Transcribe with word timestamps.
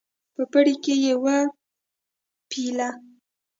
په 0.35 0.43
پړي 0.51 0.75
کې 0.83 0.95
وپېله. 1.25 2.89